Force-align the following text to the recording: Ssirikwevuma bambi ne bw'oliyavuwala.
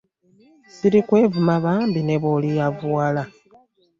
Ssirikwevuma 0.69 1.55
bambi 1.63 1.99
ne 2.03 2.15
bw'oliyavuwala. 2.21 3.23